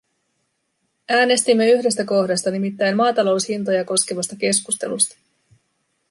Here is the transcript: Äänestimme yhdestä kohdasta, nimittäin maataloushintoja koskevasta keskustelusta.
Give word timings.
Äänestimme 1.09 1.69
yhdestä 1.69 2.05
kohdasta, 2.05 2.51
nimittäin 2.51 2.97
maataloushintoja 2.97 3.85
koskevasta 3.85 4.35
keskustelusta. 4.35 5.15